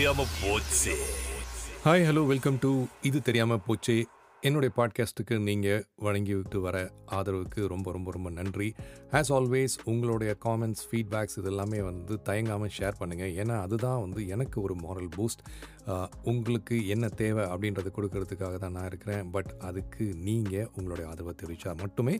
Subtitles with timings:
[0.00, 0.92] தெரியாம போச்சு.
[1.84, 4.08] Hi hello welcome to இது தெரியாமல் போச்சு.
[4.46, 6.76] என்னுடைய பாட்காஸ்ட்டுக்கு நீங்கள் வழங்கி விட்டு வர
[7.16, 8.68] ஆதரவுக்கு ரொம்ப ரொம்ப ரொம்ப நன்றி.
[9.18, 14.56] ஆஸ் ஆல்வேஸ் உங்களுடைய காமெண்ட்ஸ் ஃபீட்பேக்ஸ் இது எல்லாமே வந்து தயங்காமல் ஷேர் பண்ணுங்கள் ஏன்னா அதுதான் வந்து எனக்கு
[14.66, 15.42] ஒரு மாரல் பூஸ்ட்
[16.30, 19.22] உங்களுக்கு என்ன தேவை அப்படின்றத கொடுக்கறதுக்காக தான் நான் இருக்கிறேன்.
[19.34, 22.14] பட் அதுக்கு நீங்கள் உங்களுடைய ஆதரவை தெரிவித்தா மட்டுமே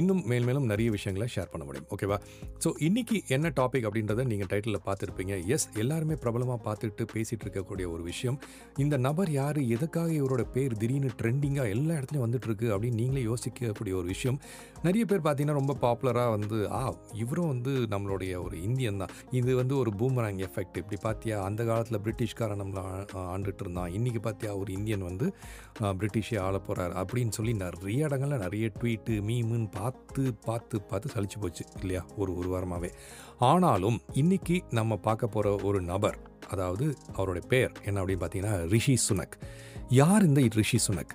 [0.00, 1.88] இன்னும் மேல் மேலும் நிறைய விஷயங்களை ஷேர் பண்ண முடியும்.
[1.94, 2.18] ஓகேவா
[2.64, 5.34] ஸோ இன்றைக்கி என்ன டாபிக் அப்படின்றத நீங்கள் டைட்டிலில் பார்த்துருப்பீங்க.
[5.54, 8.40] எஸ் எல்லாருமே பிரபலமாக பார்த்துட்டு பேசிகிட்டு இருக்கக்கூடிய ஒரு விஷயம்.
[8.84, 9.60] இந்த நபர் யார்?
[9.76, 14.40] எதுக்காக இவரோட பேர் திடீர்னு ட்ரெண்டிங்காக எல்லா இடத்துலையும் வந்துட்டுருக்கு அப்படின்னு நீங்களே யோசிக்கக்கூடிய ஒரு விஷயம்.
[14.82, 19.14] நிறைய பேர் பார்த்தீங்கன்னா ரொம்ப பாப்புலராக வந்து ஆ இவரும் வந்து நம்மளுடைய ஒரு இந்தியன் தான்.
[19.30, 22.84] இது வந்து ஒரு பூமராங் எஃபெக்ட் இப்படி பார்த்தியா அந்த காலத்தில் பிரிட்டிஷ்காரன் நம்மளை
[23.34, 23.90] ஆண்டுட்டு இருந்தான்.
[23.90, 25.28] இன்றைக்கி பார்த்தியா ஒரு இந்தியன் வந்து
[25.80, 31.64] பிரிட்டிஷே ஆள போகிறார் அப்படின்னு சொல்லி நிறைய இடங்கள்ல நிறைய ட்வீட்டு மீமுன்னு பார்த்து பார்த்து பார்த்து சளிச்சு போச்சு
[31.80, 32.02] இல்லையா?
[32.16, 32.90] ஒரு ஒரு வாரமாகவே
[33.38, 39.34] ஆனாலும் இன்றைக்கி நம்ம பார்க்க போகிற ஒரு நபர் அதாவது அவருடைய பெயர் என்ன அப்படின்னு பார்த்தீங்கன்னா ரிஷி சுனக்.
[39.88, 41.12] யார் இந்த ரிஷி சுனக்?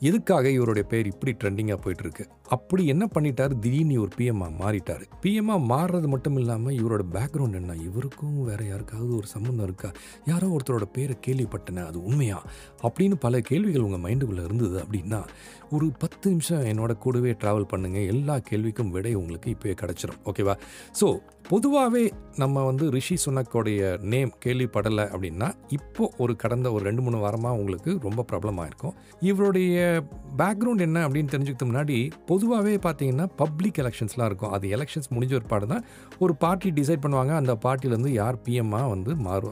[0.00, 3.58] எதுக்காக இவருடைய பேர் இப்படி ட்ரெண்டிங்காக போயிட்டுருக்கு அப்படி என்ன பண்ணிட்டாரு?
[3.58, 5.04] திடீர்னு ஒரு பிஎம்ஆ மாறிட்டாரு.
[5.22, 7.74] பிஎம்ஆ மாறுறது மட்டும் இல்லாமல் இவரோட பேக்ரவுண்ட் என்ன?
[7.74, 9.90] இவருக்கும் வேற யாருக்காவது ஒரு சம்மந்தம் இருக்கா?
[10.24, 12.42] யாரோ ஒருத்தரோட பேரை கேள்விப்பட்டேனே அது உண்மையா?
[12.82, 15.24] அப்படின்னு பல கேள்விகள் உங்கள் மைண்டுக்குள்ளே இருந்தது அப்படின்னா
[15.70, 17.98] ஒரு பத்து நிமிஷம் என்னோட கூடவே ட்ராவல் பண்ணுங்க.
[17.98, 20.20] எல்லா கேள்விக்கும் விடை உங்களுக்கு இப்போயே கிடச்சிரும்.
[20.24, 20.56] ஓகேவா
[21.00, 27.16] ஸோ பொதுவாகவே நம்ம வந்து ரிஷி சுனக்கோடைய நேம் கேள்விப்படலை அப்படின்னா இப்போது ஒரு கடந்த ஒரு ரெண்டு மூணு
[27.16, 30.02] வாரமாக உங்களுக்கு ரொம்ப ப்ராப்ளமாக இருக்கும் இவருடைய
[30.38, 34.54] பேக்ரவுண்ட் என்ன அப்படின்னு தெரிஞ்சுக்கிறதுக்கு முன்னாடி பொதுவாகவே பார்த்தீங்கன்னா பப்ளிக் எலெக்ஷன்ஸ்லாம் இருக்கும்.
[34.56, 35.84] அது எலெக்ஷன்ஸ் முடிஞ்ச ஒரு தான்.
[36.24, 37.32] ஒரு பார்ட்டி டிசைட் பண்ணுவாங்க.
[37.40, 39.48] அந்த பார்ட்டிலேருந்து யார் பிஎம்மாக வந்து மாறு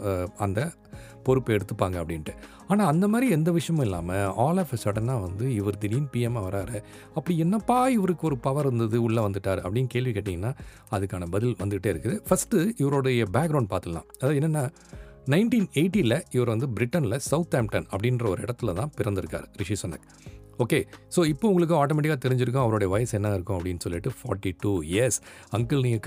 [0.46, 0.60] அந்த
[1.26, 2.32] பொறுப்பை எடுத்துப்பாங்க அப்படின்ட்டு.
[2.70, 6.78] ஆனால் அந்த மாதிரி எந்த விஷயமும் இல்லாமல் ஆல் ஆஃப் சடனாக வந்து இவர் திடீர்னு பிஎம்மாக வராரு.
[7.18, 10.52] அப்படி என்னப்பா இவருக்கு ஒரு பவர் இருந்தது உள்ளே வந்துட்டார் அப்படின்னு கேள்வி கேட்டிங்கன்னா
[10.96, 12.18] அதுக்கான பதில் வந்துகிட்டே இருக்குது.
[12.28, 14.08] ஃபஸ்ட்டு இவருடைய பேக்ரவுண்ட் பார்த்துடலாம்.
[14.18, 14.64] அதாவது என்னென்னா
[15.34, 20.06] நைன்டீன் எயிட்டியில் இவர் வந்து பிரிட்டனில் சவுத் ஆம்டன் அப்படின்ற ஒரு இடத்துல தான் பிறந்திருக்கார் ரிஷி சனக்.
[20.58, 20.78] ஓகே
[21.16, 25.18] ஸோ இப்போ உங்களுக்கு ஆட்டோமேட்டிக்காக தெரிஞ்சிருக்கும் அவருடைய வயசு என்ன இருக்கும் அப்படின்னு சொல்லிட்டு ஃபார்ட்டி டூ இயர்ஸ்
[25.50, 26.04] அங்கிள் நீங்கள்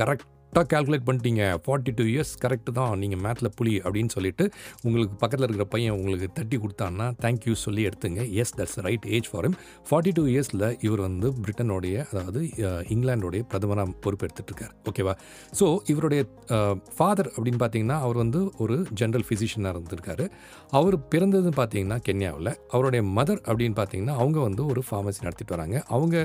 [0.48, 1.44] கரெக்டாக கால்குலேட் பண்ணிட்டீங்க.
[1.64, 4.44] ஃபார்ட்டி டூ இயர்ஸ் கரெக்டு தான் நீங்கள் மேத்தில் புலி அப்படின்னு சொல்லிட்டு
[4.86, 8.22] உங்களுக்கு பக்கத்தில் இருக்கிற பையன் உங்களுக்கு தட்டி கொடுத்தான்னா தேங்க்யூ சொல்லி எடுத்துங்க.
[8.42, 9.58] Yes that's right age for him
[9.90, 12.42] forty two இயர்ஸில் இவர் வந்து பிரிட்டனுடைய அதாவது
[12.94, 14.74] இங்கிலாண்டுடைய பிரதமராக பொறுப்பெடுத்துட்டு இருக்கார்.
[14.92, 15.14] ஓகேவா
[15.60, 16.24] ஸோ இவருடைய
[16.96, 20.28] ஃபாதர் அப்படின்னு பார்த்தீங்கன்னா அவர் வந்து ஒரு ஜென்ரல் ஃபிசிஷியனாக இருந்திருக்காரு.
[20.80, 22.52] அவர் பிறந்தது பார்த்தீங்கன்னா கென்யாவில்.
[22.76, 25.78] அவருடைய மதர் அப்படின்னு பார்த்தீங்கன்னா அவங்க வந்து ஒரு ஃபார்மசி நடத்திட்டு வராங்க.
[25.98, 26.16] அவங்க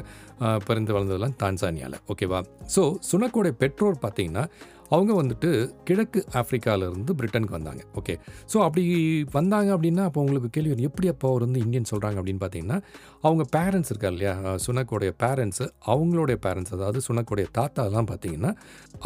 [0.69, 2.43] பிறந்து வளர்ந்ததெல்லாம் தான்சானியாவில் ஓகேவா
[2.77, 4.49] ஸோ சுனக்கோடைய பெற்றோர் பார்த்தீங்கன்னா 定呢？
[4.95, 5.51] அவங்க வந்துட்டு
[5.89, 7.83] கிழக்கு ஆஃப்ரிக்காவிலேருந்து பிரிட்டனுக்கு வந்தாங்க.
[8.01, 8.15] ஓகே.
[8.53, 8.83] ஸோ அப்படி
[9.33, 12.79] வந்தாங்க அப்படின்னா அப்போ உங்களுக்கு கேள்வி எப்படி அப்போ அவர் வந்து இந்தியன் சொல்கிறாங்க அப்படின்னு பார்த்தீங்கன்னா
[13.27, 14.33] அவங்க பேரண்ட்ஸ் இருக்கா இல்லையா?
[14.65, 18.51] சுனக்கோடைய பேரண்ட்ஸு அவங்களுடைய பேரண்ட்ஸ் அதாவது சுனக்கோடைய தாத்தாலாம் பார்த்தீங்கன்னா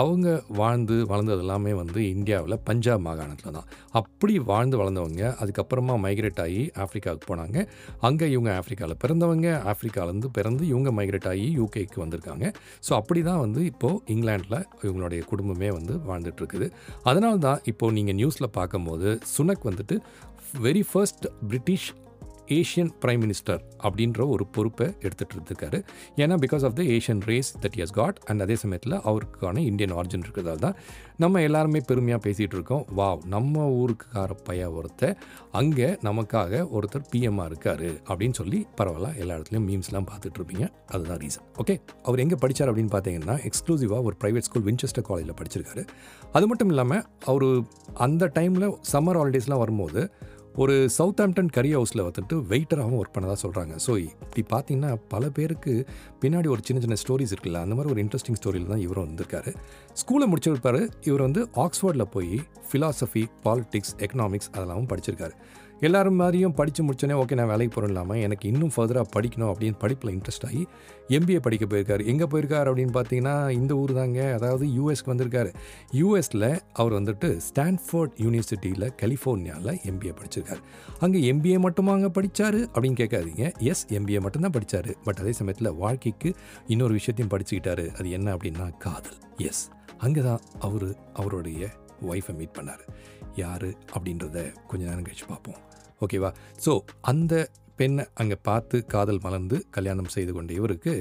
[0.03, 0.27] அவங்க
[0.61, 3.69] வாழ்ந்து வளர்ந்தது எல்லாமே வந்து இந்தியாவில் பஞ்சாப் மாகாணத்தில் தான்.
[4.01, 7.59] அப்படி வாழ்ந்து வளர்ந்தவங்க அதுக்கப்புறமா மைக்ரேட் ஆகி ஆஃப்ரிக்காவுக்கு போனாங்க.
[8.01, 12.45] அங்கே இவங்க ஆஃப்ரிக்காவில் பிறந்தவங்க ஆப்பிரிக்காலேருந்து பிறந்து இவங்க மைக்ரேட் ஆகி யூகேக்கு வந்திருக்காங்க.
[12.89, 16.67] ஸோ அப்படி தான் வந்து இப்போது இங்கிலாண்டில் இவங்களுடைய குடும்பமே வந்து வாழ்ந்துட்டு இருக்குது
[17.03, 19.97] அதனால தான் இப்போது நீங்கள் நியூஸில் பார்க்கும்போது சுனக் வந்துட்டு
[20.61, 21.89] very first British
[22.59, 25.79] Asian prime minister அப்படின்ற ஒரு பொறுப்பை எடுத்துகிட்டு இருந்திருக்காரு.
[26.23, 30.25] ஏன்னா because of the Asian race that he's got and அதே சமயத்தில் அவருக்கான இந்தியன் ஆர்ஜின்
[30.27, 30.77] இருக்கிறதால தான்
[31.25, 32.85] நம்ம எல்லாருமே பெருமையாக பேசிகிட்டு இருக்கோம்.
[32.99, 35.17] வாவ் நம்ம ஊருக்கார பையன் ஒருத்தர்
[35.61, 40.67] அங்கே நமக்காக ஒருத்தர் பிஎம்மாக இருக்கார் அப்படின்னு சொல்லி பரவாயில்ல எல்லா இடத்துலையும் மீம்ஸ்லாம் பார்த்துட்டு இருப்பீங்க.
[40.95, 41.77] அதுதான் ரீசன் ஓகே
[42.07, 45.85] அவர் எங்கே படித்தார் அப்படின்னு பார்த்தீங்கன்னா எக்ஸ்க்ளூசிவாக ஒரு ப்ரைவேட் ஸ்கூல் வின்செஸ்டர் காலேஜில் படிச்சிருக்காரு.
[46.33, 47.47] அது மட்டும் இல்லாமல் அவர்
[48.07, 50.03] அந்த டைமில் சம்மர் ஹாலிடேஸ்லாம் வரும்போது
[50.57, 55.87] ஒரு சவுத் ஆம்டன் கரி ஹவுஸில் வந்துட்டு வெயிட்டராகவும் ஒர்க் பண்ணதாக சொல்கிறாங்க ஸோ இப்படி பார்த்தீங்கன்னா பல பேருக்கு
[56.21, 59.55] பின்னாடி ஒரு சின்ன சின்ன ஸ்டோரிஸ் இருக்குல்ல அந்த மாதிரி ஒரு இன்ட்ரெஸ்டிங் ஸ்டோரியில் தான் இவரும் வந்திருக்காரு.
[60.01, 60.91] ஸ்கூலை முடிச்சிருப்பாரு.
[61.03, 62.41] இவர் வந்து ஆக்ஸ்ஃபோர்டில் போய்
[62.71, 65.37] ஃபிலாசபி பாலிடிக்ஸ் எக்கனாமிக்ஸ் அதெல்லாம் படிச்சிருக்காரு.
[65.81, 70.13] எல்லாரும் மாதிரியும் படித்து முடிச்சோன்னே ஓகே நான் வேலைக்கு போகிறோம் இல்லாமல் எனக்கு இன்னும் ஃபர்தராக படிக்கணும் அப்படின்னு படிப்பில்
[70.15, 70.67] இன்ட்ரெஸ்ட் ஆகி
[71.09, 72.03] எம்பிஏ படிக்க போயிருக்காரு.
[72.13, 74.33] எங்கே போயிருக்காரு அப்படின்னு பார்த்தீங்கன்னா இந்த ஊர் தாங்க.
[74.33, 75.51] அதாவது யூஎஸ்க்கு வந்திருக்காரு.
[75.93, 80.63] யூஎஸில் அவர் வந்துட்டு ஸ்டான்ஃபோர்ட் யூனிவர்சிட்டியில் கலிஃபோர்னியாவில் எம்பிஏ படிச்சிருக்காரு.
[81.01, 83.55] அங்கே எம்பிஏ மட்டுமா அங்கே படித்தார் அப்படின்னு கேட்காதீங்க.
[83.59, 86.35] எஸ் எம்பிஏ மட்டும்தான் படித்தார் பட் அதே சமயத்தில் வாழ்க்கைக்கு
[86.67, 87.95] இன்னொரு விஷயத்தையும் படிச்சுக்கிட்டாரு.
[87.99, 89.19] அது என்ன அப்படின்னா காதல்.
[89.37, 89.69] எஸ்
[89.99, 91.69] அங்கே தான் அவர் அவருடைய
[92.09, 92.83] ஒய்ஃபை மீட் பண்ணார்.
[93.45, 95.61] யார் அப்படின்றத கொஞ்ச நேரம் கழிச்சு பார்ப்போம்.
[96.07, 96.33] ஓகேவா
[96.65, 96.73] ஸோ
[97.13, 97.35] அந்த
[97.81, 100.93] பெண்ணை அங்கே பார்த்து காதல் மலர்ந்து கல்யாணம் செய்து கொண்ட இவருக்கு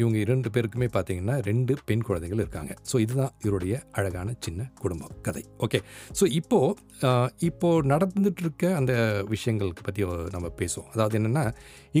[0.00, 2.72] இவங்க இரண்டு பேருக்குமே பார்த்தீங்கன்னா ரெண்டு பெண் குழந்தைகள் இருக்காங்க.
[2.90, 5.42] ஸோ இதுதான் இவருடைய அழகான சின்ன குடும்பம் கதை.
[5.66, 5.80] ஓகே
[6.18, 7.10] ஸோ இப்போது
[7.48, 8.92] இப்போது நடந்துட்டு இருக்க அந்த
[9.34, 10.04] விஷயங்களுக்கு பற்றி
[10.36, 10.88] நம்ம பேசுவோம்.
[10.94, 11.44] அதாவது என்னென்னா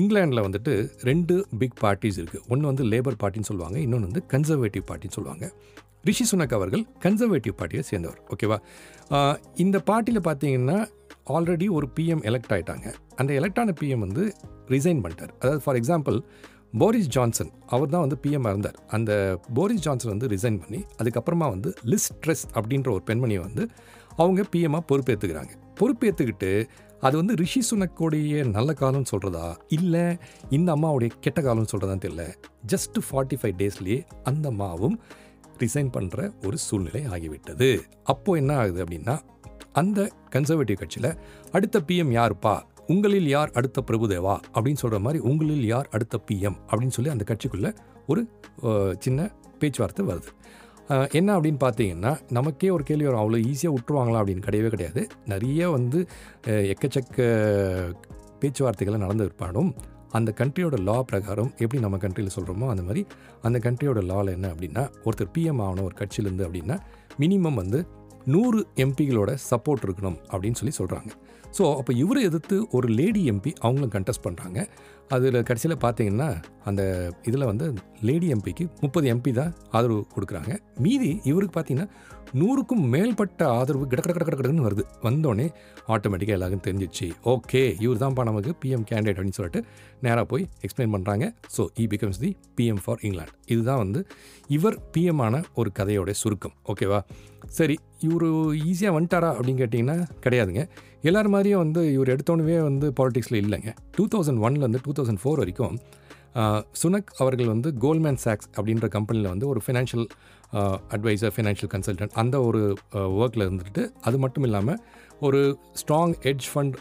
[0.00, 0.74] இங்கிலாண்டில் வந்துட்டு
[1.10, 5.46] ரெண்டு பிக் பார்ட்டிஸ் இருக்குது ஒன்று வந்து லேபர் பார்ட்டின்னு சொல்லுவாங்க இன்னொன்று வந்து கன்சர்வேட்டிவ் பார்ட்டின்னு சொல்லுவாங்க.
[6.04, 8.20] ரிஷி சுனக் அவர்கள் கன்சர்வேட்டிவ் பார்ட்டியை சேர்ந்தவர்.
[8.34, 8.58] ஓகேவா
[9.64, 10.78] இந்த பார்ட்டியில் பார்த்தீங்கன்னா
[11.36, 12.86] ஆல்ரெடி ஒரு பிஎம் எலெக்ட் ஆகிட்டாங்க
[13.20, 14.22] அந்த எலெக்டான பிஎம் வந்து
[14.74, 15.32] ரிசைன் பண்ணிட்டார்.
[15.42, 16.18] அதாவது ஃபார் எக்ஸாம்பிள்
[16.80, 18.78] போரிஸ் ஜான்சன் அவர் தான் வந்து பிஎம் இருந்தார்.
[18.96, 19.12] அந்த
[19.56, 23.64] போரிஸ் ஜான்சன் வந்து ரிசைன் பண்ணி அதுக்கப்புறமா வந்து லிஸ்ட் ட்ரெஸ் அப்படின்ற ஒரு பெண்மணியை வந்து
[24.22, 26.50] அவங்க பிஎம்மாக பொறுப்பேற்றுக்கிறாங்க பொறுப்பேற்றுக்கிட்டு
[27.06, 29.46] அது வந்து ரிஷி சுனக்கோடைய நல்ல காலம்னு சொல்கிறதா
[29.76, 30.04] இல்லை
[30.56, 32.24] இந்த அம்மாவுடைய கெட்ட காலம்னு சொல்கிறதான்னு தெரியல.
[32.72, 33.98] ஜஸ்ட் ஃபார்ட்டி ஃபைவ் டேஸ்லேயே
[34.30, 34.96] அந்த அம்மாவும்
[35.62, 37.68] ரிசைன் பண்ணுற ஒரு சூழ்நிலை ஆகிவிட்டது.
[38.12, 39.16] அப்போது என்ன ஆகுது அப்படின்னா
[39.80, 40.00] அந்த
[40.34, 41.10] கன்சர்வேட்டிவ் கட்சியில்
[41.56, 42.54] அடுத்த பிஎம் யாருப்பா?
[42.92, 44.34] உங்களில் யார் அடுத்த பிரபுதேவா?
[44.54, 47.70] அப்படின்னு சொல்கிற மாதிரி உங்களில் யார் அடுத்த பிஎம் அப்படின்னு சொல்லி அந்த கட்சிக்குள்ளே
[48.06, 48.22] ஒரு
[49.04, 49.28] சின்ன
[49.60, 50.30] பேச்சுவார்த்தை வருது.
[51.18, 53.22] என்ன அப்படின்னு பார்த்தீங்கன்னா நமக்கே ஒரு கேள்வி வரும்.
[53.22, 55.02] அவ்வளோ ஈஸியாக விட்டுருவாங்களா அப்படின்னு கிடையவே கிடையாது.
[55.32, 55.98] நிறைய வந்து
[56.72, 57.18] எக்கச்சக்க
[58.42, 59.70] பேச்சுவார்த்தைகளை நடந்து இருப்பாடும்
[60.12, 63.02] அந்த கண்ட்ரியோட லா பிரகாரம் எப்படி நம்ம கண்ட்ரியில் சொல்கிறோமோ அந்த மாதிரி
[63.42, 66.76] அந்த கண்ட்ரியோட லாவில் என்ன அப்படின்னா ஒருத்தர் பிஎம் ஆகணும் ஒரு கட்சியிலேருந்து அப்படின்னா
[67.18, 67.80] மினிமம் வந்து
[68.26, 71.10] நூறு எம்பிகளோட சப்போர்ட் இருக்கணும் அப்படின்னு சொல்லி சொல்கிறாங்க
[71.58, 74.58] ஸோ அப்போ இவரை எதிர்த்து ஒரு லேடி எம்பி அவங்களும் கண்டெஸ்ட் பண்ணுறாங்க
[75.08, 76.30] அதில் கடைசியில் பார்த்தீங்கன்னா
[76.68, 76.82] அந்த
[77.28, 77.66] இதில் வந்து
[78.08, 80.52] லேடி எம்பிக்கு முப்பது எம்பி தான் ஆதரவு கொடுக்குறாங்க.
[80.84, 81.88] மீதி இவருக்கு பார்த்தீங்கன்னா
[82.40, 84.82] நூறுக்கும் மேல்பட்ட ஆதரவு கிடக்கட கிட கிட வருது.
[85.06, 85.46] வந்தோடனே
[85.94, 87.06] ஆட்டோமேட்டிக்காக எல்லாருக்கும் தெரிஞ்சிச்சு.
[87.34, 89.60] ஓகே இவர் தான்ப்பா நமக்கு பிஎம் கேண்டிடேட் அப்படின்னு சொல்லிட்டு
[90.04, 91.26] நேராக போய் எக்ஸ்பிளைன் பண்ணுறாங்க
[91.56, 94.02] so he becomes the PM for England இதுதான் வந்து
[94.56, 96.54] இவர் பிஎம் ஆன ஒரு கதையோட சுருக்கம்.
[96.72, 97.00] ஓகேவா
[97.58, 97.76] சரி
[98.08, 98.26] இவர்
[98.70, 100.62] ஈஸியாக வந்துட்டாரா அப்படின்னு கேட்டிங்கன்னா கிடையாதுங்க.
[101.08, 103.72] எல்லார் மாதிரியும் வந்து இவர் எடுத்தோன்னே வந்து பாலிடிக்ஸில் இல்லைங்க.
[103.96, 105.76] டூ தௌசண்ட் ஒன்லேருந்து டூ தௌசண்ட் ஃபோர் வரைக்கும்
[106.82, 110.06] சுனக் அவர்கள் வந்து கோல்மேன் சாக்ஸ் அப்படின்ற கம்பெனியில் வந்து ஒரு ஃபினான்ஷியல்
[110.90, 114.78] அட்வைசர் ஃபினான்ஷியல் கன்சல்டன்ட் அந்த ஒரு ஒர்க்கில் இருந்துட்டு அது மட்டும் இல்லாமல்
[115.20, 116.76] ஒரு ஸ்ட்ராங் எட்ஜ் ஃபண்ட்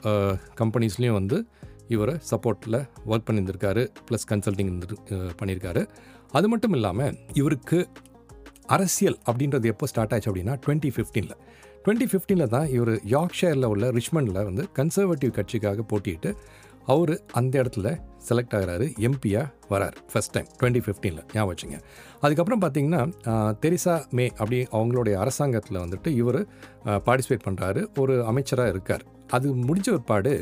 [0.57, 1.47] கம்பெனிஸ்லேயும் வந்து
[1.87, 4.81] இவரை சப்போர்ட்டில் ஒர்க் பண்ணியிருந்திருக்காரு ப்ளஸ் கன்சல்டிங்
[5.41, 5.87] பண்ணியிருக்காரு.
[6.31, 7.87] அது மட்டும் இல்லாமல் இவருக்கு
[8.65, 11.37] அரசியல் அப்படின்றது எப்போ ஸ்டார்ட் ஆச்சு அப்படின்னா டுவெண்ட்டி ஃபிஃப்டீனில்
[11.85, 16.35] டுவெண்ட்டி ஃபிஃப்டீனில் தான் இவர் யார்க்ஷயரில் உள்ள ரிச்மண்டில் வந்து கன்சர்வேட்டிவ் கட்சிக்காக போட்டியிட்டு
[16.93, 17.87] அவர் அந்த இடத்துல
[18.27, 19.97] செலக்ட் ஆகிறாரு எம்பியாக வரார்.
[20.11, 21.77] ஃபஸ்ட் டைம் டுவெண்ட்டி ஃபிஃப்டீனில் ஞாபகம் வச்சுங்க.
[22.23, 23.01] அதுக்கப்புறம் பார்த்தீங்கன்னா
[23.63, 26.39] தெரிசா மே அப்படி அவங்களுடைய அரசாங்கத்தில் வந்துட்டு இவர்
[27.07, 29.05] பார்ட்டிசிபேட் பண்ணுறாரு ஒரு அமைச்சராக இருக்கார்.
[29.37, 30.33] அது முடிஞ்ச பிற்பாடு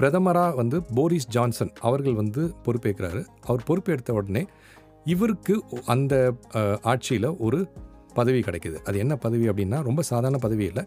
[0.00, 3.22] பிரதமராக வந்து போரிஸ் ஜான்சன் அவர்கள் வந்து பொறுப்பேற்கிறாரு.
[3.48, 4.44] அவர் பொறுப்பேற்ற உடனே
[5.14, 5.54] இவருக்கு
[5.94, 6.14] அந்த
[6.92, 7.58] ஆட்சியில் ஒரு
[8.18, 8.78] பதவி கிடைக்குது.
[8.88, 10.84] அது என்ன பதவி அப்படின்னா ரொம்ப சாதாரண பதவி இல்லை.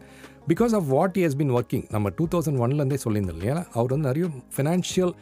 [0.50, 3.56] Because of what he has been working நம்ம டூ தௌசண்ட் ஒன்லேருந்தே சொல்லியிருந்தோம் இல்லையா?
[3.76, 5.12] அவர் வந்து நிறைய ஃபினான்ஷியல்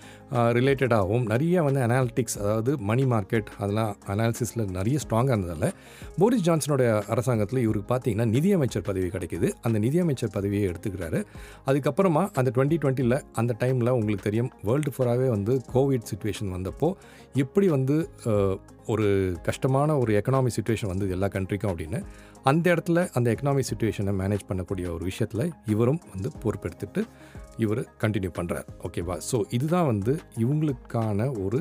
[0.59, 5.75] ரிலேட்டடாகவும் நிறைய வந்து அனாலிட்டிக்ஸ் அதாவது மணி மார்க்கெட் அதெல்லாம் அனாலிசிஸில் நிறைய ஸ்ட்ராங்காக இருந்ததால்
[6.19, 9.51] போரிஸ் ஜான்சனுடைய அரசாங்கத்தில் இவருக்கு பார்த்தீங்கன்னா நிதியமைச்சர் பதவி கிடைக்குது.
[9.63, 11.21] அந்த நிதியமைச்சர் பதவியை எடுத்துக்கிறாரு.
[11.67, 16.91] அதுக்கப்புறமா அந்த டுவெண்ட்டி டுவெண்ட்டியில் அந்த டைமில் உங்களுக்கு தெரியும் வேர்ல்டு ஃபுல்லாகவே வந்து கோவிட் சுச்சுவேஷன் வந்தப்போ
[17.45, 17.97] எப்படி வந்து
[18.93, 19.07] ஒரு
[19.47, 22.01] கஷ்டமான ஒரு எக்கனாமிக் சுச்சுவேஷன் வந்தது எல்லா கண்ட்ரிக்கும் அப்படின்னு.
[22.51, 27.01] அந்த இடத்துல அந்த எக்கனாமிக் சுச்சுவேஷனை மேனேஜ் பண்ணக்கூடிய ஒரு விஷயத்தில் இவரும் வந்து பொறுப்பெடுத்துட்டு
[27.57, 31.61] இவர் கண்டினியூ பண்ணுறார் ஓகேவா ஸோ இதுதான் வந்து இவங்களுக்கான ஒரு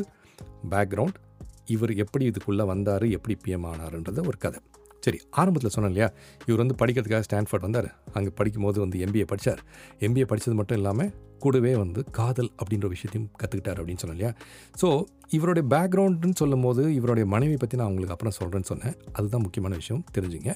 [0.69, 1.17] பேக்ரவுண்ட்
[1.65, 4.59] இவர் எப்படி இதுக்குள்ளே வந்தார் எப்படி பிஎம் ஆனாருன்றது ஒரு கதை.
[4.99, 6.07] சரி ஆரம்பத்தில் சொன்னேன் இல்லையா?
[6.45, 7.89] இவர் வந்து படிக்கிறதுக்காக ஸ்டான்ஃபர்ட் வந்தார்.
[8.13, 9.61] அங்கே படிக்கும்போது வந்து எம்பிஏ படித்தார்
[9.99, 11.11] எம்பிஏ படித்தது மட்டும் இல்லாமல்
[11.45, 14.33] கூடவே வந்து காதல் அப்படின்ற விஷயத்தையும் கற்றுக்கிட்டார் அப்படின்னு சொன்னேன் இல்லையா?
[14.81, 14.89] ஸோ
[15.35, 18.95] இவருடைய பேக்ரவுண்டுன்னு சொல்லும் போது இவருடைய மனைவி பற்றி நான் உங்களுக்கு அப்புறம் சொல்கிறேன்னு சொன்னேன்.
[19.17, 20.51] அதுதான் முக்கியமான விஷயம் தெரிஞ்சுங்க.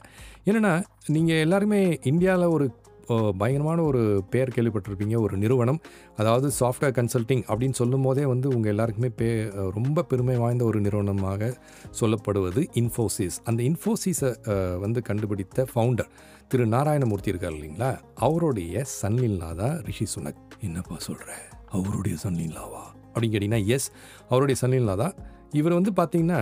[0.47, 0.73] என்னென்னா
[1.15, 1.81] நீங்கள் எல்லாருமே
[2.11, 2.65] இந்தியாவில் ஒரு
[3.41, 4.01] பயங்கரமான ஒரு
[4.33, 5.79] பேர் கேள்விப்பட்டிருப்பீங்க ஒரு நிறுவனம்.
[6.21, 9.29] அதாவது சாஃப்ட்வேர் கன்சல்டிங் அப்படின்னு சொல்லும் போதே வந்து உங்கள் எல்லாருக்குமே பே
[9.77, 11.51] ரொம்ப பெருமை வாய்ந்த ஒரு நிறுவனமாக
[12.01, 14.31] சொல்லப்படுவது இன்ஃபோசிஸ் அந்த இன்ஃபோசிஸை
[14.85, 16.11] வந்து கண்டுபிடித்த ஃபவுண்டர்
[16.51, 17.91] திரு நாராயணமூர்த்தி இருக்கார் இல்லைங்களா?
[18.27, 20.39] அவருடைய சன்லீலா தான் ரிஷி சுனக்.
[20.67, 21.29] என்னப்பா சொல்கிற
[21.77, 23.89] அவருடைய சன்லீலாவா அப்படின்னு கேட்டிங்கன்னா எஸ்
[24.31, 25.15] அவருடைய சன்லீலா தான்.
[25.59, 26.39] இவர் வந்து பார்த்தீங்கன்னா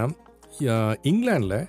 [1.10, 1.60] இங்கிலாண்டில்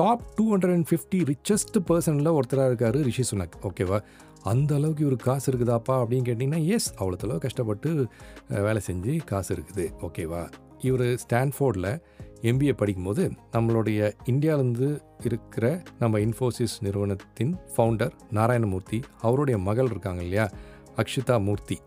[0.00, 3.54] top two hundred and fifty richest பர்சனில் ஒருத்தராக இருக்கார் ரிஷி சுனக்.
[3.68, 3.98] ஓகேவா
[4.44, 8.06] அந்த அளவுக்கு இவர் காசு இருக்குதாப்பா அப்படின்னு கேட்டிங்கன்னா எஸ் அவ்வளோ கஷ்டப்பட்டு
[8.48, 9.86] வேலை செஞ்சு காசு இருக்குது.
[10.00, 10.42] ஓகேவா
[10.80, 12.02] இவர் ஸ்டான்ஃபோர்டில்
[12.42, 14.88] எம்பிஏ படிக்கும்போது நம்மளுடைய இந்தியாவிலேருந்து
[15.24, 20.50] இருக்கிற நம்ம இன்ஃபோசிஸ் நிறுவனத்தின் ஃபவுண்டர் நாராயணமூர்த்தி அவருடைய மகள் இருக்காங்க இல்லையா?
[20.96, 21.78] அக்ஷிதா மூர்த்தி.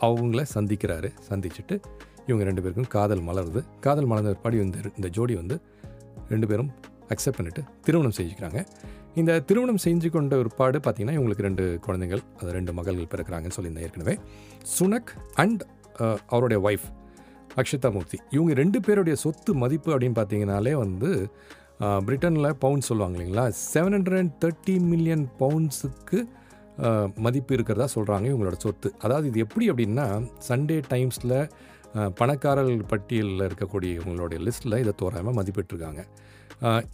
[0.00, 1.10] அவங்கள சந்திக்கிறாரு.
[1.28, 1.76] சந்திச்சுட்டு
[2.26, 3.62] இவங்க ரெண்டு பேருக்கும் காதல் மலருது.
[3.80, 5.60] காதல் மலர்ந்த படி வந்து இந்த ஜோடி வந்து
[6.28, 6.70] ரெண்டு பேரும்
[7.08, 8.66] அக்செப்ட் பண்ணிவிட்டு திருமணம் செஞ்சுக்கிறாங்க.
[9.20, 14.14] இந்த திருமணம் செஞ்சு கொண்ட பிற்பாடு பார்த்தீங்கன்னா இவங்களுக்கு ரெண்டு குழந்தைகள் அது ரெண்டு மகள்கள் பிறக்கிறாங்கன்னு சொல்லியிருந்தேன் ஏற்கனவே.
[14.76, 15.62] சுனக் அண்ட்
[16.32, 16.86] அவருடைய ஒய்ஃப்
[17.60, 18.18] அக்ஷிதா மூர்த்தி.
[18.34, 21.10] இவங்க ரெண்டு பேருடைய சொத்து மதிப்பு அப்படின்னு பார்த்தீங்கனாலே வந்து
[22.06, 23.46] பிரிட்டனில் பவுண்ட் சொல்லுவாங்க இல்லைங்களா?
[23.72, 26.20] Seven hundred and thirty million பவுண்ட்ஸுக்கு
[27.26, 28.88] மதிப்பு இருக்கிறதா சொல்கிறாங்க இவங்களோட சொத்து.
[29.04, 30.06] அதாவது இது எப்படி அப்படின்னா
[30.48, 31.36] சண்டே டைம்ஸில்
[32.20, 36.02] பணக்காரர்கள் பட்டியலில் இருக்கக்கூடிய இவங்களுடைய லிஸ்ட்டில் இதை தோறாமல் மதிப்பிட்டுருக்காங்க.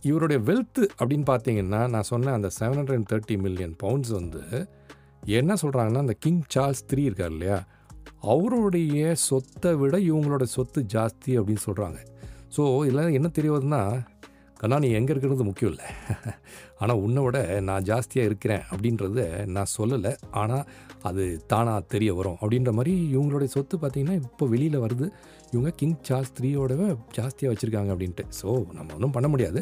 [0.08, 4.42] இவருடைய வெல்த்து அப்படின்னு பார்த்தீங்கன்னா நான் சொன்ன அந்த seven hundred and thirty million pounds வந்து
[5.38, 7.58] என்ன சொல்கிறாங்கன்னா அந்த கிங் சார்ல்ஸ் த்ரீ இருக்கார் இல்லையா?
[8.32, 12.00] அவருடைய சொத்தை விட இவங்களோட சொத்து ஜாஸ்தி அப்படின்னு சொல்கிறாங்க
[12.56, 13.80] ஸோ இதில் என்ன தெரியாதுன்னா
[14.60, 15.88] கண்ணா நீ எங்கே இருக்கிறது முக்கியம் இல்லை.
[16.80, 19.24] ஆனால் உன்னை விட நான் ஜாஸ்தியாக இருக்கிறேன் அப்படின்றத
[19.56, 20.12] நான் சொல்லலை.
[20.42, 20.64] ஆனால்
[21.08, 22.36] அது தானாக தெரிய வரும்.
[22.42, 25.06] அப்படின்ற மாதிரி இவங்களுடைய சொத்து பார்த்திங்கன்னா இப்போ வெளியில் வருது.
[25.54, 26.72] இவங்க கிங் சார்ஸ் த்ரீயோட
[27.16, 28.24] ஜாஸ்தியாக வச்சுருக்காங்க அப்படின்ட்டு.
[28.40, 29.60] ஸோ நம்ம ஒன்றும் பண்ண முடியாது.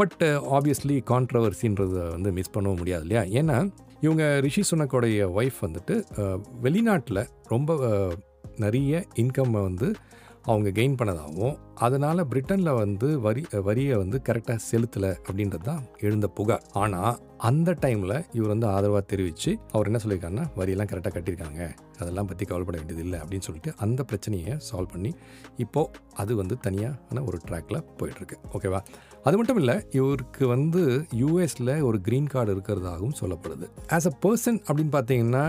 [0.00, 0.22] பட்
[0.56, 3.24] ஆப்வியஸ்லி கான்ட்ரவர்சின்றதை வந்து மிஸ் பண்ணவும் முடியாது இல்லையா?
[3.40, 3.56] ஏன்னா
[4.06, 5.94] இவங்க ரிஷி சுனக்கோடைய ஒய்ஃப் வந்துட்டு
[6.66, 7.22] வெளிநாட்டில்
[7.52, 7.78] ரொம்ப
[8.64, 9.88] நிறைய இன்கம் வந்து
[10.48, 16.64] அவங்க கெயின் பண்ணதாகவும் அதனால் பிரிட்டனில் வந்து வரி வரியை வந்து கரெக்டாக செலுத்தலை அப்படின்றது தான் எழுந்த புகார்
[16.82, 17.14] ஆனால்
[17.48, 21.62] அந்த டைமில் இவர் வந்து ஆதரவாக தெரிவித்து அவர் என்ன சொல்லியிருக்காருன்னா வரியெல்லாம் கரெக்டாக கட்டியிருக்காங்க.
[22.00, 25.10] அதெல்லாம் பற்றி கவலைப்பட வேண்டியது இல்லை அப்படின்னு சொல்லிட்டு அந்த பிரச்சனையை சால்வ் பண்ணி
[25.64, 28.38] இப்போது அது வந்து தனியான ஒரு ட்ராக்ல போயிட்டுருக்கு.
[28.56, 28.80] ஓகேவா
[29.26, 30.82] அது மட்டும் இல்லை இவருக்கு வந்து
[31.20, 33.66] யூஎஸில் ஒரு க்ரீன் கார்டு இருக்கிறதாகவும் சொல்லப்படுது.
[33.96, 35.44] ஆஸ் அ பர்சன் அப்படின்னு பார்த்தீங்கன்னா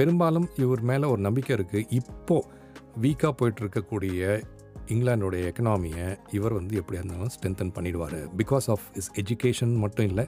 [0.00, 2.58] பெரும்பாலும் இவர் மேலே ஒரு நம்பிக்கை இருக்குது இப்போது
[2.96, 4.42] வீக்காக போயிட்டு இருக்கக்கூடிய
[4.86, 8.18] இங்கிலாண்டோடைய எக்கனாமியை இவர் வந்து எப்படியா இருந்தாலும் ஸ்ட்ரென்தன் பண்ணிடுவார்.
[8.38, 10.26] பிகாஸ் ஆஃப் இஸ் எஜுகேஷன் மட்டும் இல்லை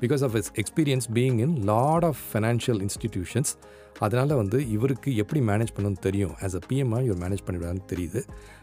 [0.00, 3.52] because of his experience being in lot of financial institutions
[3.98, 6.34] அதனால் வந்து இவருக்கு எப்படி மேனேஜ் பண்ணணும்னு தெரியும்.
[6.40, 8.20] ஆஸ் அ பிஎம்மாக இவர் மேனேஜ் பண்ணிவிடாதுன்னு தெரியுது.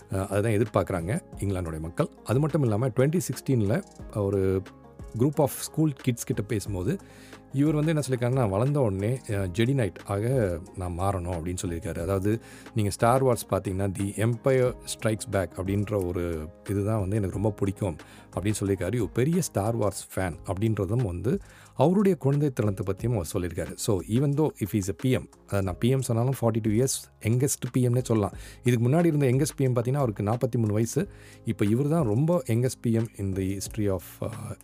[0.10, 2.10] அதுதான் எதிர்பார்க்குறாங்க இங்கிலாண்டோடைய மக்கள்.
[2.24, 3.84] அது மட்டும் இல்லாமல் டுவெண்ட்டி சிக்ஸ்டீனில்
[4.16, 4.62] ஒரு
[5.20, 6.94] குரூப் ஆஃப் ஸ்கூல் கிட்ஸ் கிட்ட பேசும்போது
[7.54, 9.12] இவர் வந்து என்ன சொல்லியிருக்காருன்னா வளர்ந்த உடனே
[9.58, 10.26] ஜெடி நைட் ஆக
[10.78, 12.00] நான் மாறணும் அப்படின்னு சொல்லியிருக்காரு.
[12.02, 12.32] அதாவது
[12.76, 17.96] நீங்கள் ஸ்டார் வார்ஸ் பார்த்தீங்கன்னா தி எம்பையர் ஸ்ட்ரைக்ஸ் பேக் அப்படின்ற ஒரு இதுதான் வந்து எனக்கு ரொம்ப பிடிக்கும்
[18.36, 19.08] அப்படின்னு சொல்லியிருக்காரு.
[19.14, 21.34] பெரிய ஸ்டார் வார்ஸ் ஃபேன் அப்படின்றதும் வந்து
[21.84, 23.74] அவருடைய குழந்தைத்தனத்தை பற்றியும் அவர் சொல்லியிருக்காரு.
[23.86, 25.28] So even though if he's a PM
[25.68, 26.98] நான் பிஎம் சொன்னாலும் ஃபார்ட்டி டூ இயர்ஸ்
[27.30, 28.36] எங்கெஸ்ட் பிஎம்னே சொல்லலாம்.
[28.68, 31.04] இதுக்கு முன்னாடி இருந்த யங்கஸ்ட் பிஎம் பார்த்தீங்கன்னா அவருக்கு நாற்பத்தி மூணு வயசு.
[31.54, 34.12] இப்போ இவர் தான் ரொம்ப youngest PM in the history of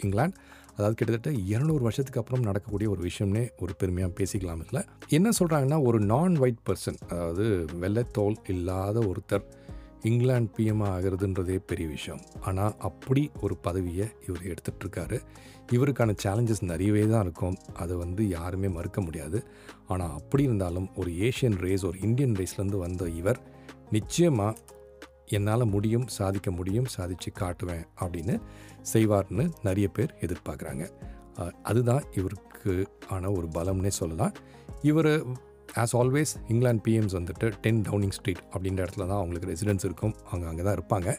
[0.05, 0.37] England
[0.75, 4.81] அதாவது கிட்டத்தட்ட இரநூறு வருஷத்துக்கு அப்புறம் நடக்கக்கூடிய ஒரு விஷயம்னே ஒரு பெருமையாக பேசிக்கலாம் இல்லை
[5.17, 7.45] என்ன சொல்கிறாங்கன்னா ஒரு நான் ஒயிட் பர்சன் அதாவது
[7.83, 9.45] வெள்ளைத்தோல் இல்லாத ஒருத்தர்
[10.09, 12.23] இங்கிலாந்து பிஎம் ஆகிறதுன்றதே பெரிய விஷயம்.
[12.49, 15.19] ஆனால் அப்படி ஒரு பதவியை இவர் எடுத்துகிட்ருக்காரு
[15.75, 17.57] இவருக்கான சேலஞ்சஸ் நிறையவே தான் இருக்கும்.
[17.83, 19.39] அதை வந்து யாருமே மறுக்க முடியாது.
[19.87, 23.41] ஆனால் அப்படி இருந்தாலும் ஒரு ஏஷியன் ரேஸ் ஒரு இந்தியன் ரேஸ்லேருந்து வந்த இவர்
[23.95, 24.71] நிச்சயமாக
[25.37, 28.35] என்னால் முடியும் சாதிக்க முடியும் சாதித்து காட்டுவேன் அப்படின்னு
[28.93, 30.85] செய்வார்னு நிறைய பேர் எதிர்பார்க்குறாங்க.
[31.69, 32.73] அதுதான் இவருக்கு
[33.15, 34.35] ஆன ஒரு பலம்னே சொல்லலாம்.
[34.91, 35.11] இவர்
[35.81, 40.13] ஆஸ் ஆல்வேஸ் இங்கிலாந்து பிஎம்ஸ் வந்துட்டு டென் டவுனிங் ஸ்ட்ரீட் அப்படின்ற இடத்துல தான் அவங்களுக்கு ரெசிடென்ஸ் இருக்கும்.
[40.29, 41.09] அவங்க அங்கே தான் இருப்பாங்க.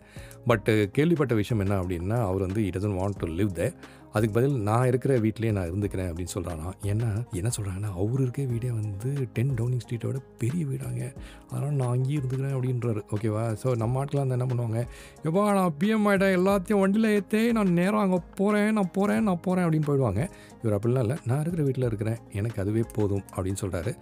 [0.50, 3.68] பட் கேள்விப்பட்ட விஷயம் என்ன அப்படின்னா அவர் வந்து it doesn't want to leave there
[4.14, 8.70] அதுக்கு பதில் நான் இருக்கிற வீட்லேயே நான் இருந்துக்கிறேன் அப்படின்னு சொல்கிறானா ஏன்னா என்ன சொல்கிறாங்கன்னா அவர் இருக்க வீடே
[8.80, 11.02] வந்து டென் டவுனிங் ஸ்ட்ரீட்டோட பெரிய வீடாங்க.
[11.50, 13.02] அதனால் நான் அங்கேயே இருந்துக்கிறேன் அப்படின்றாரு.
[13.16, 14.82] ஓகேவா ஸோ நம்ம ஆட்களாக அந்த என்ன பண்ணுவாங்க?
[15.28, 19.66] எப்பா நான் பிஎம் ஆகிட்டேன் எல்லாத்தையும் வண்டியில் ஏற்றே நான் நேராக அங்கே போகிறேன் நான் போகிறேன் நான் போகிறேன்
[19.66, 20.22] அப்படின்னு போயிடுவாங்க.
[20.62, 21.18] இவர் அப்படிலாம் இல்லை.
[21.30, 22.20] நான் இருக்கிற வீட்டில் இருக்கிறேன்.
[22.40, 23.94] எனக்கு அதுவே போதும் அப்படின்னு சொல்கிறாரு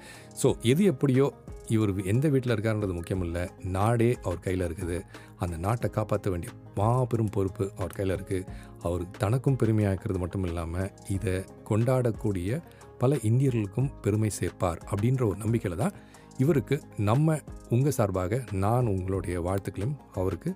[0.42, 1.26] ஸோ எது எப்படியோ
[1.75, 3.42] இவர் எந்த வீட்டில் இருக்காருன்றது முக்கியம் இல்லை.
[3.76, 4.97] நாடே அவர் கையில் இருக்குது.
[5.45, 8.47] அந்த நாட்டை காப்பாற்ற வேண்டிய மாபெரும் பொறுப்பு அவர் கையில் இருக்குது
[8.82, 12.62] அவர் தனக்கும் பெருமையாக்கிறது மட்டும் இல்லாமல் இதை கொண்டாடக்கூடிய
[12.98, 15.92] பல இந்தியர்களுக்கும் பெருமை சேர்ப்பார் அப்படின்ற ஒரு நம்பிக்கையில் தான்
[16.38, 20.54] இவருக்கு நம்ம உங்கள் சார்பாக நான் உங்களுடைய வாழ்த்துக்களையும் அவருக்கு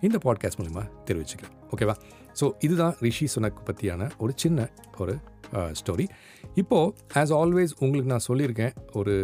[0.00, 1.54] இந்த பாட்காஸ்ட் மூலிமா தெரிவிச்சுக்கிறேன்.
[1.70, 1.94] ஓகேவா
[2.40, 5.18] ஸோ இதுதான் ரிஷி சுனக் பற்றியான ஒரு சின்ன ஒரு
[5.52, 6.08] ஸ்டோரி
[6.54, 9.14] இப்போது ஆஸ் ஆல்வேஸ் உங்களுக்கு நான் சொல்லியிருக்கேன் ஒரு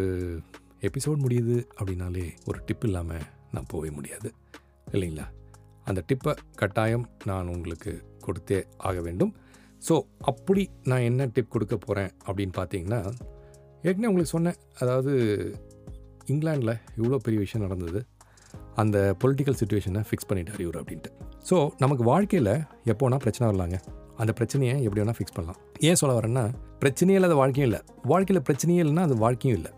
[0.81, 3.21] எபிசோட் முடியுது அப்படின்னாலே ஒரு டிப் இல்லாமல்
[3.51, 4.33] நான் போகவே முடியாது.
[4.91, 5.25] இல்லைங்களா?
[5.83, 9.31] அந்த டிப்பை கட்டாயம் நான் உங்களுக்கு கொடுத்தே ஆக வேண்டும்.
[9.87, 9.95] ஸோ
[10.31, 12.99] அப்படி நான் என்ன டிப் கொடுக்க போகிறேன் அப்படின்னு பார்த்தீங்கன்னா
[13.87, 14.59] ஏற்கனவே உங்களுக்கு சொன்னேன்.
[14.81, 15.11] அதாவது
[16.33, 17.99] இங்கிலாண்டில் இவ்வளோ பெரிய விஷயம் நடந்தது.
[18.81, 21.11] அந்த பொலிட்டிக்கல் சுச்சுவேஷனை ஃபிக்ஸ் பண்ணிட்டார் இவர் அப்படின்ட்டு.
[21.49, 22.53] ஸோ நமக்கு வாழ்க்கையில்
[22.91, 23.77] எப்போனா பிரச்சனை வரலாங்க.
[24.21, 25.59] அந்த பிரச்சனையை எப்படி வேணால் ஃபிக்ஸ் பண்ணலாம்.
[25.87, 26.43] ஏன் சொல்ல வரேன்னா
[26.83, 27.81] பிரச்சனையே இல்லாத வாழ்க்கையும் இல்லை.
[28.11, 29.71] வாழ்க்கையில் பிரச்சனையே இல்லைன்னா அது வாழ்க்கையும் இல்லை.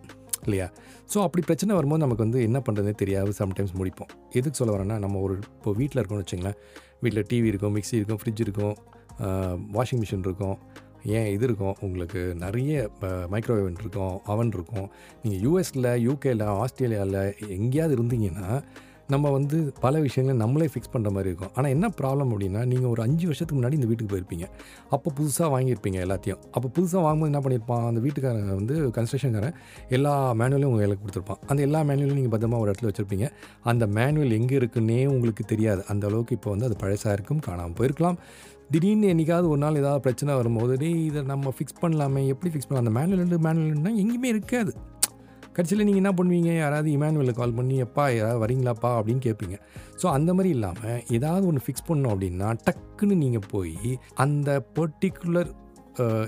[0.48, 0.68] இல்லையா?
[1.12, 3.32] ஸோ அப்படி பிரச்சனை வரும்போது நமக்கு வந்து என்ன பண்ணுறதுனே தெரியாது.
[3.42, 4.12] சம்டைம்ஸ் முடிப்போம்.
[4.40, 6.58] எதுக்கு சொல்ல வரேன்னா நம்ம ஒரு இப்போ வீட்டில் இருக்கோம்னு வச்சுங்களேன்.
[7.04, 8.76] வீட்டில் டிவி இருக்கும் மிக்ஸி இருக்கும் ஃப்ரிட்ஜ் இருக்கும்
[9.78, 10.58] வாஷிங் மிஷின் இருக்கும்.
[11.18, 11.76] ஏன் இது இருக்கும்?
[11.86, 12.72] உங்களுக்கு நிறைய
[13.34, 14.88] மைக்ரோவேவன் இருக்கும் அவன் இருக்கும்.
[15.24, 17.22] நீங்கள் யூஎஸில் யூகேல ஆஸ்திரேலியாவில்
[17.58, 18.50] எங்கேயாவது இருந்தீங்கன்னா
[19.14, 21.52] நம்ம வந்து பல விஷயங்களை நம்மளே ஃபிக்ஸ் பண்ணுற மாதிரி இருக்கும்.
[21.58, 24.48] ஆனால் என்ன ப்ராப்ளம் அப்படின்னா நீங்கள் ஒரு அஞ்சு வருஷத்துக்கு முன்னாடி இந்த வீட்டுக்கு போயிருப்பீங்க.
[24.96, 26.42] அப்போ புதுசாக வாங்கியிருப்பீங்க எல்லாத்தையும்.
[26.56, 27.86] அப்போ புதுசாக வாங்கும்போது என்ன பண்ணியிருப்பான்?
[27.92, 29.56] அந்த வீட்டுக்காரன் வந்து கன்ஸ்ட்ரக்ஷன்காரன்
[29.98, 31.42] எல்லா மேனுவலையும் உங்கள் கையில் கொடுத்துருப்பான்.
[31.48, 33.30] அந்த எல்லா மேனுவலையும் நீங்கள் பத்திரமா ஒரு இடத்துல வச்சுருப்பீங்க.
[33.72, 35.84] அந்த மேனுவல் எங்கே இருக்குன்னே உங்களுக்கு தெரியாது.
[35.94, 38.20] அந்த அளவுக்கு இப்போ வந்து அது பழசாக இருக்கும் காணாமல் போயிருக்கலாம்.
[38.74, 42.86] திடீர்னு என்றைக்காவது ஒரு நாள் ஏதாவது பிரச்சனை வரும்போது இதை நம்ம ஃபிக்ஸ் பண்ணலாமே எப்படி ஃபிக்ஸ் பண்ணலாம்?
[42.86, 44.72] அந்த மேனுவல் மேனுவல்னால் எங்கேயுமே இருக்காது.
[45.58, 46.52] கடைசியில் நீங்கள் என்ன பண்ணுவீங்க?
[46.64, 48.90] யாராவது இமானுவலில் கால் பண்ணி எப்பா யாராவது வரீங்களாப்பா?
[48.98, 49.56] அப்படின்னு கேட்பீங்க.
[50.02, 53.94] ஸோ அந்த மாதிரி இல்லாமல் ஏதாவது ஒன்று ஃபிக்ஸ் பண்ணோம் அப்படின்னா டக்குன்னு நீங்கள் போய்
[54.26, 55.52] அந்த பர்டிகுலர்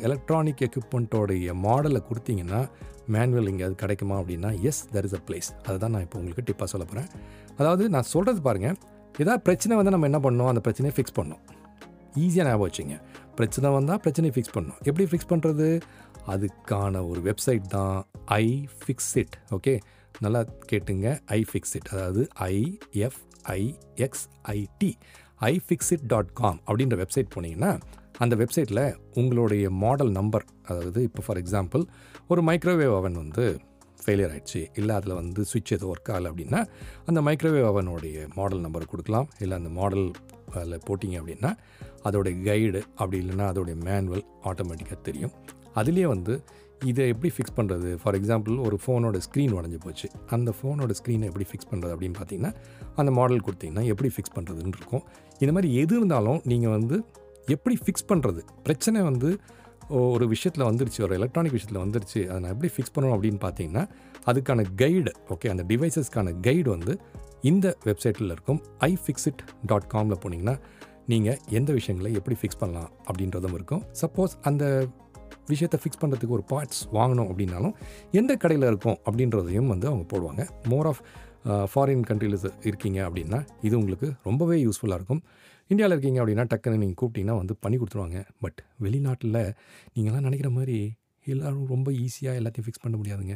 [0.08, 2.62] எலக்ட்ரானிக் எக்யூப்மெண்ட்டோடைய மாடலை கொடுத்தீங்கன்னா
[3.14, 6.86] மேனுவல் எங்கேயாவது கிடைக்குமா அப்படின்னா yes there is a place அதுதான் நான் இப்போ உங்களுக்கு டிப்பாக சொல்ல
[6.90, 7.08] போகிறேன்
[7.60, 8.76] அதாவது நான் சொல்கிறது பாருங்கள்
[9.24, 11.44] ஏதாவது பிரச்சனை வந்து நம்ம என்ன பண்ணோம் அந்த பிரச்சனையை ஃபிக்ஸ் பண்ணோம்
[12.24, 12.96] ஈஸியாக ஞாபகம் வச்சுங்க.
[13.38, 14.80] பிரச்சனை வந்தால் பிரச்சனையை ஃபிக்ஸ் பண்ணணும்.
[14.90, 15.68] எப்படி ஃபிக்ஸ் பண்ணுறது
[16.34, 17.98] அதுக்கான ஒரு வெப்சைட் தான்
[18.42, 18.44] ஐ
[18.80, 19.74] ஃபிக்ஸ் இட் ஓகே
[20.26, 21.08] நல்லா கேட்டுங்க.
[21.38, 22.22] ஐ ஃபிக்ஸ் இட் அதாவது
[22.54, 24.92] I F I X I T
[25.52, 27.72] I fix it dot com அப்படின்ற வெப்சைட் போனீங்கன்னா
[28.24, 28.84] அந்த வெப்சைட்டில்
[29.20, 31.84] உங்களுடைய மாடல் நம்பர் அதாவது இப்போ ஃபார் எக்ஸாம்பிள்
[32.32, 33.44] ஒரு மைக்ரோவேவ் அவன் வந்து
[34.04, 34.62] ஃபெயிலியர் ஆயிடுச்சு.
[34.80, 36.60] இல்லை அதில் வந்து சுவிட்ச் எதுவும் ஒர்க் ஆகலை அப்படின்னா
[37.06, 39.28] அந்த மைக்ரோவேவ் அவனுடைய மாடல் நம்பர் கொடுக்கலாம்.
[39.44, 40.06] இல்லை அந்த மாடல்
[40.60, 41.52] அதில் போட்டிங்க அப்படின்னா
[42.08, 45.34] அதோடைய கைடு அப்படி இல்லைன்னா அதோடைய மேனுவல் ஆட்டோமேட்டிக்காக தெரியும்.
[45.82, 46.34] அதுலேயே வந்து
[46.90, 50.08] இதை எப்படி ஃபிக்ஸ் பண்ணுறது ஃபார் எக்ஸாம்பிள் ஒரு ஃபோனோட ஸ்க்ரீன் உடஞ்சி போச்சு.
[50.36, 52.52] அந்த ஃபோனோட ஸ்க்ரீனை எப்படி ஃபிக்ஸ் பண்ணுறது அப்படின்னு பார்த்தீங்கன்னா
[53.02, 55.04] அந்த மாடல் கொடுத்தீங்கன்னா எப்படி ஃபிக்ஸ் பண்ணுறதுன்னு இருக்கும்.
[55.44, 56.98] இந்த மாதிரி எது இருந்தாலும் நீங்கள் வந்து
[57.56, 59.30] எப்படி ஃபிக்ஸ் பண்ணுறது பிரச்சனை வந்து
[60.16, 63.84] ஒரு விஷயத்தில் வந்துருச்சு ஒரு எலக்ட்ரானிக் விஷயத்தில் வந்துருச்சு அதை நான் எப்படி ஃபிக்ஸ் பண்ணணும் அப்படின்னு பார்த்தீங்கன்னா
[64.32, 66.94] அதுக்கான கைடு ஓகே அந்த டிவைசஸ்க்கான கைடு வந்து
[67.52, 68.60] இந்த வெப்சைட்டில் இருக்கும்.
[68.88, 70.56] ஐ ஃபிக்ஸிட் டாட் காமில் போனீங்கன்னா
[71.12, 73.84] நீங்கள் எந்த விஷயங்களை எப்படி ஃபிக்ஸ் பண்ணலாம் அப்படின்றதும் இருக்கும்.
[74.02, 74.64] சப்போஸ் அந்த
[75.54, 77.74] விஷயத்தை ஃபிக்ஸ் பண்ணுறதுக்கு ஒரு பார்ட்ஸ் வாங்கணும் அப்படின்னாலும்
[78.20, 80.44] எந்த கடையில் இருக்கும் அப்படின்றதையும் வந்து அவங்க போடுவாங்க.
[80.72, 81.02] மோர் ஆஃப்
[81.72, 82.38] ஃபாரின் கண்ட்ரியில்
[82.70, 85.22] இருக்கீங்க அப்படின்னா இது உங்களுக்கு ரொம்பவே யூஸ்ஃபுல்லாக இருக்கும்.
[85.72, 88.20] இந்தியாவில் இருக்கீங்க அப்படின்னா டக்குன்னு நீங்கள் கூப்பிட்டீங்கன்னா வந்து பண்ணி கொடுத்துருவாங்க.
[88.44, 89.40] பட் வெளிநாட்டில்
[89.96, 90.78] நீங்களாம் நினைக்கிற மாதிரி
[91.28, 93.36] எல்லோரும் ரொம்ப ஈஸியாக எல்லாத்தையும் ஃபிக்ஸ் பண்ண முடியாதுங்க.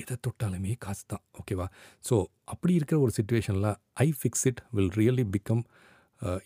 [0.00, 1.66] எதை தொட்டாலுமே காசு தான் ஓகேவா
[2.08, 2.16] ஸோ
[2.52, 3.70] அப்படி இருக்கிற ஒரு சுச்சுவேஷனில்
[4.04, 5.62] I fix it will really become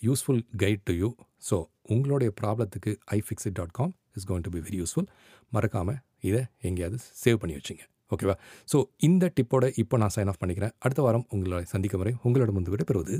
[0.06, 1.08] useful guide to you
[1.48, 1.56] so
[1.94, 5.08] உங்களுடைய ப்ராப்ளத்துக்கு I fix it dot com is going to be very useful
[5.56, 7.84] மறக்காமல் இதை எங்கேயாவது சேவ் பண்ணி வச்சுங்க.
[8.14, 8.34] ஓகேவா
[8.72, 10.74] ஸோ இந்த டிப்போட இப்போ நான் சைன் ஆஃப் பண்ணிக்கிறேன்.
[10.84, 13.16] அடுத்த வாரம் உங்களை சந்திக்கும் வரை உங்களோட வந்து விட பெறுவது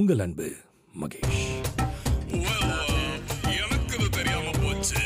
[0.00, 0.48] உங்கள் அன்பு
[1.02, 1.42] மகேஷ்.
[3.62, 5.00] எனக்கு இது தெரியாம போச்சு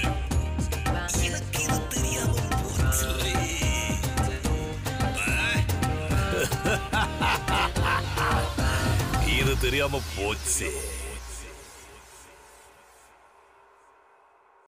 [9.38, 10.68] இது தெரியாம போச்சு.